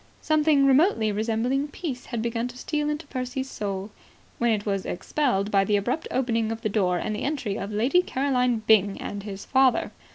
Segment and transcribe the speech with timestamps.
[0.19, 3.91] Something remotely resembling peace had begun to steal into Percy's soul,
[4.39, 7.71] when it was expelled by the abrupt opening of the door and the entry of
[7.71, 9.91] Lady Caroline Byng and his father.